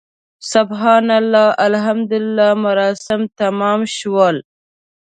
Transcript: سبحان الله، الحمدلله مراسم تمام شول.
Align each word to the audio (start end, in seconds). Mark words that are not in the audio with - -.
سبحان 0.53 1.07
الله، 1.19 1.47
الحمدلله 1.67 2.47
مراسم 2.65 3.21
تمام 3.41 3.79
شول. 3.99 4.37